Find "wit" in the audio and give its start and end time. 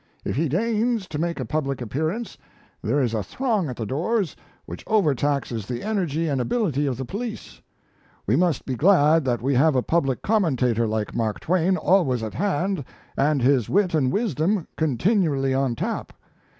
13.69-13.93